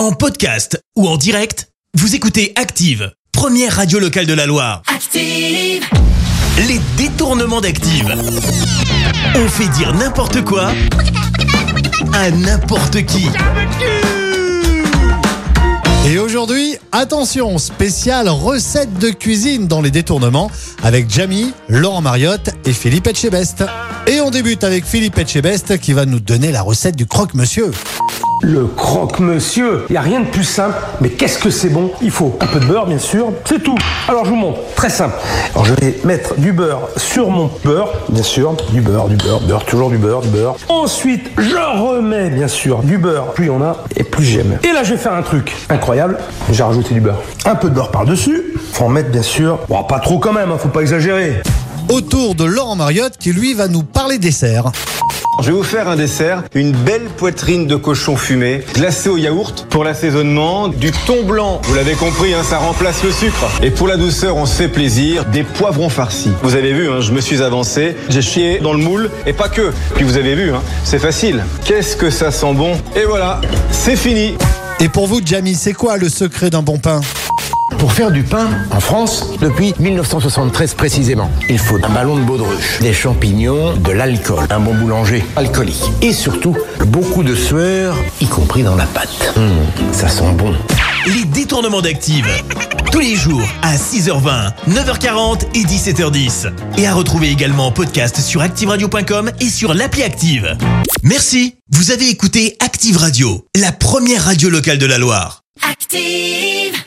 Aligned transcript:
En 0.00 0.12
podcast 0.12 0.82
ou 0.96 1.06
en 1.06 1.18
direct, 1.18 1.68
vous 1.92 2.14
écoutez 2.14 2.54
Active, 2.56 3.12
première 3.32 3.76
radio 3.76 3.98
locale 3.98 4.24
de 4.24 4.32
la 4.32 4.46
Loire. 4.46 4.80
Active. 4.86 5.84
Les 6.56 6.80
détournements 6.96 7.60
d'Active. 7.60 8.10
On 9.34 9.46
fait 9.46 9.68
dire 9.68 9.92
n'importe 9.92 10.42
quoi 10.42 10.72
à 12.14 12.30
n'importe 12.30 13.04
qui. 13.04 13.26
Et 16.06 16.18
aujourd'hui, 16.18 16.76
attention, 16.92 17.58
spéciale 17.58 18.30
recette 18.30 18.94
de 18.94 19.10
cuisine 19.10 19.66
dans 19.66 19.82
les 19.82 19.90
détournements 19.90 20.50
avec 20.82 21.10
Jamie, 21.10 21.52
Laurent 21.68 22.00
Mariotte 22.00 22.48
et 22.64 22.72
Philippe 22.72 23.06
Etchebest. 23.06 23.64
Et 24.06 24.22
on 24.22 24.30
débute 24.30 24.64
avec 24.64 24.86
Philippe 24.86 25.18
Etchebest 25.18 25.78
qui 25.78 25.92
va 25.92 26.06
nous 26.06 26.20
donner 26.20 26.52
la 26.52 26.62
recette 26.62 26.96
du 26.96 27.04
croque-monsieur. 27.04 27.70
Le 28.42 28.64
croque-monsieur. 28.64 29.84
Il 29.88 29.92
n'y 29.92 29.98
a 29.98 30.00
rien 30.00 30.20
de 30.20 30.26
plus 30.26 30.44
simple, 30.44 30.74
mais 31.02 31.10
qu'est-ce 31.10 31.38
que 31.38 31.50
c'est 31.50 31.68
bon? 31.68 31.90
Il 32.00 32.10
faut 32.10 32.38
un 32.40 32.46
peu 32.46 32.58
de 32.58 32.64
beurre, 32.64 32.86
bien 32.86 32.98
sûr. 32.98 33.32
C'est 33.44 33.62
tout. 33.62 33.76
Alors 34.08 34.24
je 34.24 34.30
vous 34.30 34.36
montre. 34.36 34.60
Très 34.76 34.88
simple. 34.88 35.14
Alors 35.52 35.66
je 35.66 35.74
vais 35.74 36.00
mettre 36.04 36.34
du 36.38 36.52
beurre 36.52 36.88
sur 36.96 37.28
mon 37.28 37.50
beurre, 37.64 37.92
bien 38.08 38.22
sûr. 38.22 38.54
Du 38.72 38.80
beurre, 38.80 39.08
du 39.08 39.16
beurre, 39.16 39.40
beurre, 39.40 39.64
toujours 39.66 39.90
du 39.90 39.98
beurre, 39.98 40.22
du 40.22 40.28
beurre. 40.28 40.56
Ensuite, 40.68 41.30
je 41.36 41.56
remets, 41.56 42.30
bien 42.30 42.48
sûr, 42.48 42.78
du 42.78 42.96
beurre. 42.96 43.32
Plus 43.32 43.44
il 43.44 43.48
y 43.48 43.50
en 43.50 43.62
a, 43.62 43.76
et 43.94 44.04
plus 44.04 44.24
j'aime. 44.24 44.58
Et 44.64 44.72
là, 44.72 44.84
je 44.84 44.92
vais 44.92 44.98
faire 44.98 45.14
un 45.14 45.22
truc 45.22 45.54
incroyable. 45.68 46.18
J'ai 46.50 46.62
rajouté 46.62 46.94
du 46.94 47.00
beurre. 47.00 47.20
Un 47.44 47.56
peu 47.56 47.68
de 47.68 47.74
beurre 47.74 47.90
par-dessus. 47.90 48.54
Faut 48.72 48.84
en 48.84 48.88
mettre, 48.88 49.10
bien 49.10 49.22
sûr. 49.22 49.58
Bon, 49.68 49.82
pas 49.84 49.98
trop 49.98 50.18
quand 50.18 50.32
même, 50.32 50.50
hein, 50.50 50.56
faut 50.58 50.68
pas 50.68 50.80
exagérer. 50.80 51.42
Autour 51.90 52.34
de 52.34 52.44
Laurent 52.44 52.76
Mariotte 52.76 53.18
qui 53.18 53.32
lui 53.32 53.52
va 53.52 53.68
nous 53.68 53.82
parler 53.82 54.18
dessert. 54.18 54.72
Je 55.42 55.46
vais 55.46 55.52
vous 55.52 55.62
faire 55.62 55.88
un 55.88 55.96
dessert, 55.96 56.42
une 56.54 56.72
belle 56.72 57.08
poitrine 57.16 57.66
de 57.66 57.74
cochon 57.74 58.14
fumé, 58.14 58.62
glacée 58.74 59.08
au 59.08 59.16
yaourt. 59.16 59.66
Pour 59.70 59.84
l'assaisonnement, 59.84 60.68
du 60.68 60.92
thon 60.92 61.22
blanc. 61.24 61.62
Vous 61.64 61.74
l'avez 61.74 61.94
compris, 61.94 62.34
hein, 62.34 62.42
ça 62.42 62.58
remplace 62.58 63.02
le 63.02 63.10
sucre. 63.10 63.48
Et 63.62 63.70
pour 63.70 63.88
la 63.88 63.96
douceur, 63.96 64.36
on 64.36 64.44
se 64.44 64.54
fait 64.54 64.68
plaisir, 64.68 65.24
des 65.24 65.42
poivrons 65.42 65.88
farcis. 65.88 66.32
Vous 66.42 66.56
avez 66.56 66.74
vu, 66.74 66.90
hein, 66.90 67.00
je 67.00 67.12
me 67.12 67.22
suis 67.22 67.42
avancé, 67.42 67.96
j'ai 68.10 68.22
chié 68.22 68.58
dans 68.58 68.74
le 68.74 68.80
moule, 68.80 69.10
et 69.26 69.32
pas 69.32 69.48
que. 69.48 69.72
Puis 69.94 70.04
vous 70.04 70.18
avez 70.18 70.34
vu, 70.34 70.52
hein, 70.52 70.62
c'est 70.84 70.98
facile. 70.98 71.42
Qu'est-ce 71.64 71.96
que 71.96 72.10
ça 72.10 72.30
sent 72.30 72.52
bon? 72.52 72.72
Et 72.94 73.04
voilà, 73.04 73.40
c'est 73.70 73.96
fini. 73.96 74.34
Et 74.78 74.88
pour 74.88 75.06
vous, 75.06 75.20
Jamie, 75.24 75.54
c'est 75.54 75.72
quoi 75.74 75.96
le 75.96 76.08
secret 76.08 76.50
d'un 76.50 76.62
bon 76.62 76.78
pain? 76.78 77.00
Pour 77.78 77.92
faire 77.92 78.10
du 78.10 78.22
pain, 78.22 78.48
en 78.70 78.80
France, 78.80 79.26
depuis 79.40 79.74
1973 79.78 80.74
précisément, 80.74 81.30
il 81.48 81.58
faut 81.58 81.78
un 81.82 81.88
ballon 81.88 82.16
de 82.16 82.22
baudruche, 82.22 82.78
des 82.80 82.92
champignons, 82.92 83.74
de 83.74 83.90
l'alcool, 83.92 84.46
un 84.50 84.60
bon 84.60 84.74
boulanger 84.74 85.24
alcoolique 85.36 85.82
et 86.02 86.12
surtout 86.12 86.56
beaucoup 86.86 87.22
de 87.22 87.34
sueur, 87.34 87.96
y 88.20 88.26
compris 88.26 88.62
dans 88.62 88.76
la 88.76 88.84
pâte. 88.86 89.32
Hum, 89.36 89.50
ça 89.92 90.08
sent 90.08 90.32
bon. 90.36 90.54
Les 91.06 91.24
détournements 91.24 91.80
d'Active. 91.80 92.26
Tous 92.92 93.00
les 93.00 93.14
jours 93.14 93.46
à 93.62 93.76
6h20, 93.76 94.52
9h40 94.68 95.42
et 95.54 95.62
17h10. 95.62 96.52
Et 96.76 96.86
à 96.86 96.92
retrouver 96.92 97.30
également 97.30 97.68
en 97.68 97.72
podcast 97.72 98.20
sur 98.20 98.42
ActiveRadio.com 98.42 99.30
et 99.40 99.48
sur 99.48 99.72
l'appli 99.72 100.02
Active. 100.02 100.56
Merci, 101.02 101.54
vous 101.70 101.92
avez 101.92 102.10
écouté 102.10 102.56
Active 102.60 102.98
Radio, 102.98 103.46
la 103.56 103.72
première 103.72 104.24
radio 104.24 104.50
locale 104.50 104.78
de 104.78 104.86
la 104.86 104.98
Loire. 104.98 105.42
Active. 105.70 106.80